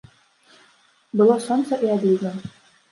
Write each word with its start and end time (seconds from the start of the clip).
Было 1.21 1.37
сонца 1.47 1.73
і 1.87 1.95
адліга. 1.99 2.29